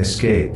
Escape. 0.00 0.52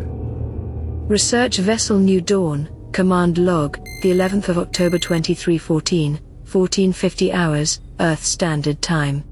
Research 1.07 1.59
Vessel 1.59 1.99
New 1.99 2.23
Dawn, 2.23 2.67
Command 2.93 3.37
Log, 3.37 3.77
the 4.01 4.11
11th 4.11 4.49
of 4.49 4.57
October 4.57 4.99
2314, 4.99 6.13
1450 6.15 7.31
hours, 7.31 7.83
Earth 8.01 8.25
Standard 8.25 8.81
Time. 8.81 9.23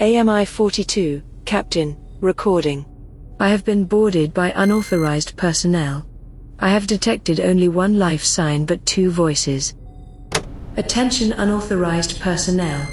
AMI 0.00 0.44
42, 0.44 1.22
Captain, 1.46 1.96
recording. 2.20 2.84
I 3.40 3.48
have 3.48 3.64
been 3.64 3.86
boarded 3.86 4.34
by 4.34 4.52
unauthorized 4.54 5.34
personnel. 5.38 6.06
I 6.58 6.68
have 6.68 6.86
detected 6.86 7.40
only 7.40 7.68
one 7.68 7.98
life 7.98 8.22
sign 8.22 8.66
but 8.66 8.84
two 8.84 9.10
voices. 9.10 9.72
Attention 10.76 11.32
unauthorized 11.32 12.20
personnel. 12.20 12.86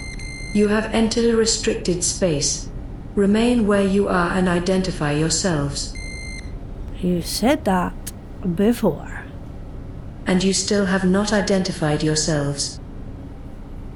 You 0.54 0.70
have 0.70 0.86
entered 0.94 1.26
a 1.26 1.36
restricted 1.36 2.02
space. 2.02 2.70
Remain 3.16 3.68
where 3.68 3.86
you 3.86 4.08
are 4.08 4.32
and 4.32 4.48
identify 4.48 5.12
yourselves. 5.12 5.98
You 7.02 7.24
said 7.24 7.66
that 7.66 8.12
before. 8.56 9.24
And 10.28 10.44
you 10.44 10.54
still 10.54 10.86
have 10.86 11.04
not 11.04 11.34
identified 11.34 12.04
yourselves. 12.04 12.80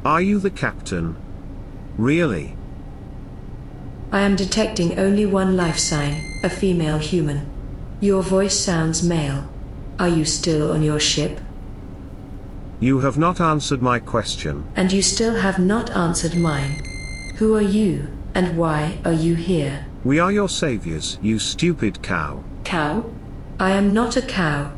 Are 0.04 0.22
you 0.22 0.40
the 0.40 0.50
captain? 0.50 1.16
Really? 1.98 2.58
I 4.12 4.22
am 4.22 4.36
detecting 4.36 4.98
only 4.98 5.28
one 5.28 5.56
life 5.56 5.78
sign, 5.78 6.20
a 6.44 6.50
female 6.50 6.98
human. 6.98 7.48
Your 8.02 8.24
voice 8.24 8.58
sounds 8.58 9.04
male. 9.04 9.48
Are 10.00 10.10
you 10.10 10.26
still 10.26 10.72
on 10.72 10.82
your 10.82 11.00
ship? 11.00 11.40
You 12.80 13.02
have 13.02 13.20
not 13.20 13.40
answered 13.40 13.84
my 13.84 14.00
question. 14.00 14.66
And 14.76 14.92
you 14.92 15.04
still 15.04 15.36
have 15.36 15.60
not 15.60 15.92
answered 15.92 16.36
mine. 16.36 16.82
Who 17.38 17.56
are 17.56 17.62
you, 17.62 18.08
and 18.34 18.58
why 18.58 18.98
are 19.06 19.14
you 19.14 19.36
here? 19.36 19.86
We 20.04 20.18
are 20.18 20.32
your 20.32 20.50
saviors, 20.50 21.20
you 21.22 21.38
stupid 21.38 22.02
cow. 22.02 22.44
Cow? 22.66 23.06
I 23.60 23.72
am 23.72 23.94
not 23.94 24.18
a 24.18 24.22
cow. 24.22 24.72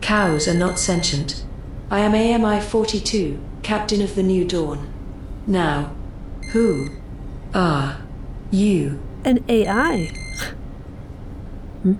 Cows 0.00 0.46
are 0.46 0.54
not 0.54 0.78
sentient. 0.78 1.44
I 1.90 2.00
am 2.00 2.14
AMI 2.14 2.60
42, 2.60 3.40
Captain 3.62 4.02
of 4.02 4.14
the 4.14 4.22
New 4.22 4.44
Dawn. 4.44 4.88
Now, 5.46 5.92
who 6.52 6.90
are 7.54 8.02
you? 8.50 9.00
An 9.24 9.42
AI. 9.48 10.12
Hmm? 11.82 11.94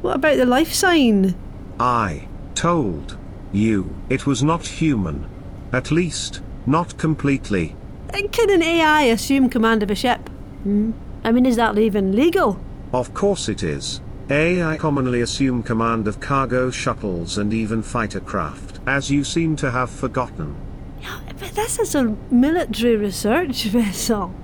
What 0.00 0.16
about 0.16 0.36
the 0.36 0.46
life 0.46 0.72
sign? 0.72 1.34
I 1.78 2.28
told 2.54 3.18
you 3.52 3.94
it 4.08 4.26
was 4.26 4.42
not 4.42 4.66
human. 4.66 5.28
At 5.72 5.90
least, 5.90 6.40
not 6.66 6.96
completely. 6.96 7.76
And 8.10 8.32
Can 8.32 8.48
an 8.48 8.62
AI 8.62 9.02
assume 9.02 9.50
command 9.50 9.82
of 9.82 9.90
a 9.90 9.94
ship? 9.94 10.28
Hmm? 10.62 10.92
I 11.24 11.32
mean, 11.32 11.46
is 11.46 11.56
that 11.56 11.76
even 11.78 12.16
legal? 12.16 12.58
Of 12.92 13.12
course 13.12 13.48
it 13.48 13.62
is. 13.62 14.00
AI 14.30 14.76
commonly 14.76 15.22
assume 15.22 15.62
command 15.62 16.06
of 16.06 16.20
cargo 16.20 16.70
shuttles 16.70 17.38
and 17.38 17.54
even 17.54 17.82
fighter 17.82 18.20
craft, 18.20 18.78
as 18.86 19.10
you 19.10 19.24
seem 19.24 19.56
to 19.56 19.70
have 19.70 19.88
forgotten. 19.88 20.54
Yeah, 21.00 21.18
but 21.38 21.52
this 21.52 21.78
is 21.78 21.94
a 21.94 22.14
military 22.30 22.96
research 22.96 23.64
vessel. 23.68 24.34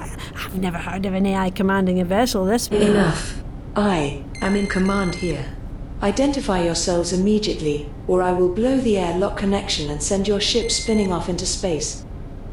I've 0.00 0.56
never 0.56 0.78
heard 0.78 1.04
of 1.04 1.12
an 1.12 1.26
AI 1.26 1.50
commanding 1.50 2.00
a 2.00 2.04
vessel 2.06 2.46
this 2.46 2.70
way. 2.70 2.86
Enough. 2.86 3.42
I 3.74 4.24
am 4.40 4.56
in 4.56 4.68
command 4.68 5.16
here. 5.16 5.54
Identify 6.02 6.62
yourselves 6.62 7.12
immediately, 7.12 7.90
or 8.06 8.22
I 8.22 8.32
will 8.32 8.54
blow 8.54 8.78
the 8.78 8.96
airlock 8.96 9.36
connection 9.36 9.90
and 9.90 10.02
send 10.02 10.26
your 10.26 10.40
ship 10.40 10.70
spinning 10.70 11.12
off 11.12 11.28
into 11.28 11.44
space. 11.44 12.06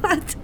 what? 0.00 0.36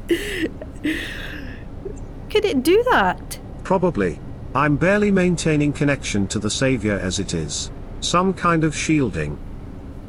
Could 2.30 2.46
it 2.46 2.62
do 2.62 2.82
that? 2.90 3.38
Probably. 3.62 4.20
I'm 4.54 4.76
barely 4.76 5.12
maintaining 5.12 5.72
connection 5.72 6.26
to 6.28 6.40
the 6.40 6.50
Savior 6.50 6.98
as 6.98 7.20
it 7.20 7.34
is. 7.34 7.70
Some 8.00 8.34
kind 8.34 8.64
of 8.64 8.74
shielding. 8.74 9.38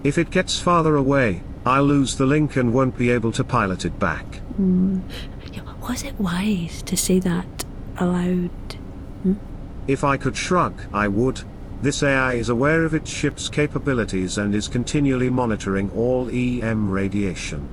If 0.04 0.18
it 0.18 0.32
gets 0.32 0.60
farther 0.60 0.96
away, 0.96 1.44
I'll 1.64 1.84
lose 1.84 2.16
the 2.16 2.26
link 2.26 2.56
and 2.56 2.74
won't 2.74 2.98
be 2.98 3.12
able 3.12 3.32
to 3.34 3.44
pilot 3.44 3.86
it 3.86 4.00
back. 4.00 4.42
Mm. 4.60 5.02
Was 5.88 6.04
it 6.04 6.20
wise 6.20 6.82
to 6.84 6.98
say 6.98 7.20
that 7.20 7.66
aloud? 7.98 8.50
Hmm? 9.24 9.34
If 9.88 10.04
I 10.04 10.18
could 10.18 10.36
shrug, 10.36 10.82
I 10.92 11.08
would. 11.08 11.44
This 11.84 12.02
AI 12.02 12.34
is 12.34 12.50
aware 12.50 12.84
of 12.84 12.94
its 12.94 13.12
ship's 13.12 13.50
capabilities 13.50 14.38
and 14.38 14.56
is 14.56 14.68
continually 14.68 15.30
monitoring 15.30 15.92
all 15.92 16.30
EM 16.32 16.90
radiation. 16.90 17.70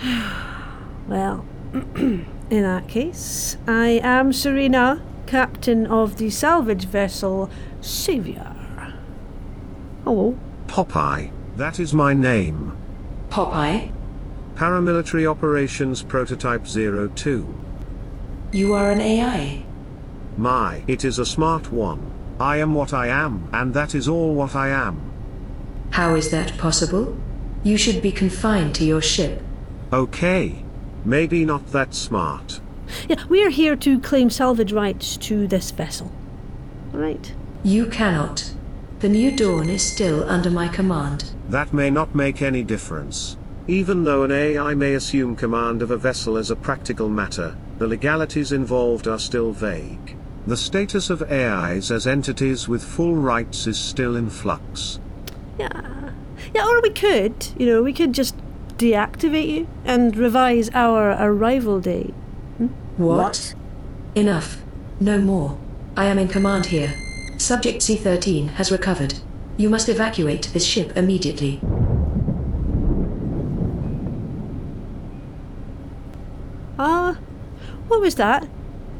well, 1.08 1.44
in 1.72 2.26
that 2.50 2.86
case, 2.86 3.56
I 3.66 4.00
am 4.02 4.32
Serena, 4.32 5.02
captain 5.30 5.86
of 5.86 6.16
the 6.16 6.28
salvage 6.28 6.86
vessel 6.86 7.48
Savior. 7.80 8.52
Hello. 10.02 10.36
Popeye, 10.66 11.30
that 11.56 11.78
is 11.78 11.94
my 11.94 12.12
name. 12.12 12.76
Popeye? 13.28 13.92
Paramilitary 14.56 15.30
Operations 15.30 16.02
Prototype 16.02 16.66
02. 16.66 17.46
You 18.50 18.72
are 18.72 18.90
an 18.90 19.00
AI. 19.00 19.64
My, 20.36 20.82
it 20.88 21.04
is 21.04 21.20
a 21.20 21.24
smart 21.24 21.70
one. 21.70 22.10
I 22.40 22.56
am 22.56 22.74
what 22.74 22.92
I 22.92 23.06
am, 23.06 23.48
and 23.52 23.72
that 23.72 23.94
is 23.94 24.08
all 24.08 24.34
what 24.34 24.56
I 24.56 24.70
am. 24.70 25.00
How 25.90 26.16
is 26.16 26.32
that 26.32 26.58
possible? 26.58 27.16
You 27.62 27.76
should 27.76 28.02
be 28.02 28.10
confined 28.10 28.74
to 28.76 28.84
your 28.84 29.02
ship. 29.02 29.40
Okay. 29.92 30.64
Maybe 31.04 31.44
not 31.44 31.68
that 31.68 31.94
smart. 31.94 32.60
Yeah, 33.10 33.24
we 33.28 33.44
are 33.44 33.50
here 33.50 33.74
to 33.74 33.98
claim 33.98 34.30
salvage 34.30 34.70
rights 34.70 35.16
to 35.16 35.48
this 35.48 35.72
vessel. 35.72 36.12
Right. 36.92 37.34
You 37.64 37.86
cannot. 37.86 38.52
The 39.00 39.08
New 39.08 39.32
Dawn 39.32 39.68
is 39.68 39.82
still 39.82 40.22
under 40.30 40.48
my 40.48 40.68
command. 40.68 41.32
That 41.48 41.72
may 41.72 41.90
not 41.90 42.14
make 42.14 42.40
any 42.40 42.62
difference. 42.62 43.36
Even 43.66 44.04
though 44.04 44.22
an 44.22 44.30
AI 44.30 44.74
may 44.74 44.94
assume 44.94 45.34
command 45.34 45.82
of 45.82 45.90
a 45.90 45.96
vessel 45.96 46.36
as 46.36 46.52
a 46.52 46.56
practical 46.56 47.08
matter, 47.08 47.56
the 47.78 47.88
legalities 47.88 48.52
involved 48.52 49.08
are 49.08 49.18
still 49.18 49.50
vague. 49.50 50.16
The 50.46 50.56
status 50.56 51.10
of 51.10 51.32
AIs 51.32 51.90
as 51.90 52.06
entities 52.06 52.68
with 52.68 52.80
full 52.80 53.16
rights 53.16 53.66
is 53.66 53.76
still 53.76 54.14
in 54.14 54.30
flux. 54.30 55.00
Yeah. 55.58 56.12
Yeah, 56.54 56.64
or 56.64 56.80
we 56.80 56.90
could, 56.90 57.48
you 57.58 57.66
know, 57.66 57.82
we 57.82 57.92
could 57.92 58.12
just 58.12 58.36
deactivate 58.76 59.48
you 59.48 59.68
and 59.84 60.16
revise 60.16 60.70
our 60.74 61.16
arrival 61.20 61.80
date. 61.80 62.14
What? 63.00 63.54
Enough. 64.14 64.58
No 65.00 65.18
more. 65.18 65.58
I 65.96 66.04
am 66.04 66.18
in 66.18 66.28
command 66.28 66.66
here. 66.66 66.92
Subject 67.38 67.80
C 67.80 67.96
13 67.96 68.48
has 68.48 68.70
recovered. 68.70 69.14
You 69.56 69.70
must 69.70 69.88
evacuate 69.88 70.50
this 70.52 70.66
ship 70.66 70.94
immediately. 70.94 71.60
Ah, 76.78 77.12
uh, 77.12 77.14
what 77.88 78.02
was 78.02 78.16
that? 78.16 78.46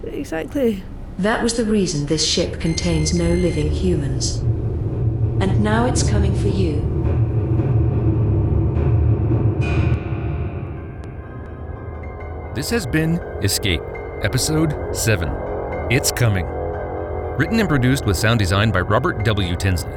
Exactly. 0.04 0.82
That 1.18 1.42
was 1.42 1.58
the 1.58 1.66
reason 1.66 2.06
this 2.06 2.26
ship 2.26 2.58
contains 2.58 3.12
no 3.12 3.34
living 3.34 3.70
humans. 3.70 4.38
And 5.42 5.62
now 5.62 5.84
it's 5.84 6.08
coming 6.08 6.34
for 6.34 6.48
you. 6.48 6.80
This 12.60 12.68
has 12.68 12.86
been 12.86 13.14
Escape, 13.42 13.80
Episode 14.22 14.94
7. 14.94 15.30
It's 15.90 16.12
Coming. 16.12 16.44
Written 17.38 17.58
and 17.58 17.66
produced 17.66 18.04
with 18.04 18.18
sound 18.18 18.38
design 18.38 18.70
by 18.70 18.80
Robert 18.80 19.24
W. 19.24 19.56
Tinsley. 19.56 19.94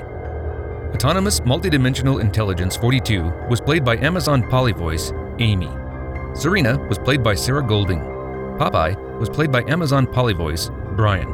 Autonomous 0.93 1.41
Multidimensional 1.41 2.21
Intelligence 2.21 2.77
42 2.77 3.21
was 3.49 3.59
played 3.59 3.83
by 3.83 3.97
Amazon 3.97 4.49
Polly 4.49 4.71
voice, 4.71 5.11
Amy. 5.39 5.67
Serena 6.33 6.77
was 6.87 6.97
played 6.97 7.21
by 7.21 7.35
Sarah 7.35 7.67
Golding. 7.67 7.99
Popeye 8.57 8.95
was 9.19 9.29
played 9.29 9.51
by 9.51 9.63
Amazon 9.63 10.07
Polly 10.07 10.33
voice, 10.33 10.71
Brian. 10.95 11.27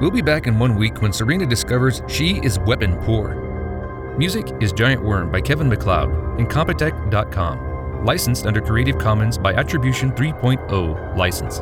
We'll 0.00 0.10
be 0.10 0.22
back 0.22 0.46
in 0.46 0.58
one 0.58 0.74
week 0.76 1.02
when 1.02 1.12
Serena 1.12 1.44
discovers 1.44 2.00
she 2.08 2.40
is 2.42 2.58
weapon 2.60 2.96
poor. 3.02 4.14
Music 4.16 4.46
is 4.62 4.72
Giant 4.72 5.02
Wyrm 5.02 5.30
by 5.30 5.42
Kevin 5.42 5.68
MacLeod 5.68 6.08
incompetech.com, 6.38 7.71
licensed 8.04 8.46
under 8.46 8.60
Creative 8.60 8.98
Commons 8.98 9.38
by 9.38 9.54
Attribution 9.54 10.12
3.0 10.12 11.16
license. 11.16 11.60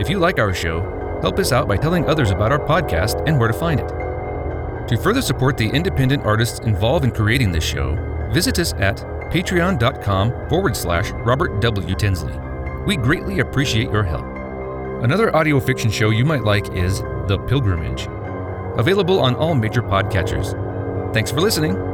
If 0.00 0.08
you 0.08 0.18
like 0.18 0.38
our 0.38 0.52
show, 0.52 0.80
help 1.20 1.38
us 1.38 1.52
out 1.52 1.68
by 1.68 1.76
telling 1.76 2.04
others 2.06 2.30
about 2.30 2.52
our 2.52 2.58
podcast 2.58 3.22
and 3.26 3.38
where 3.38 3.48
to 3.48 3.58
find 3.58 3.80
it. 3.80 3.88
To 4.88 4.96
further 4.96 5.22
support 5.22 5.56
the 5.56 5.68
independent 5.68 6.24
artists 6.24 6.58
involved 6.60 7.04
in 7.04 7.10
creating 7.10 7.52
this 7.52 7.64
show, 7.64 7.94
visit 8.32 8.58
us 8.58 8.72
at 8.74 8.98
patreon.com 9.30 10.48
forward 10.48 10.76
slash 10.76 11.10
Robert 11.10 11.60
W. 11.60 11.94
Tinsley. 11.94 12.34
We 12.86 12.96
greatly 12.96 13.40
appreciate 13.40 13.90
your 13.90 14.02
help. 14.02 14.26
Another 15.02 15.34
audio 15.34 15.60
fiction 15.60 15.90
show 15.90 16.10
you 16.10 16.24
might 16.24 16.44
like 16.44 16.72
is 16.74 17.00
The 17.28 17.38
Pilgrimage, 17.46 18.06
available 18.78 19.20
on 19.20 19.34
all 19.36 19.54
major 19.54 19.82
podcatchers. 19.82 20.52
Thanks 21.14 21.30
for 21.30 21.40
listening. 21.40 21.93